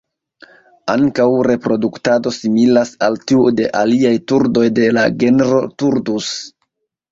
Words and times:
Ankaŭ 0.93 1.27
reproduktado 1.47 2.33
similas 2.37 2.93
al 3.09 3.19
tiu 3.27 3.45
de 3.61 3.69
aliaj 3.83 4.15
turdoj 4.33 4.67
de 4.81 4.91
la 4.99 5.07
genro 5.27 5.63
"Turdus". 5.85 6.35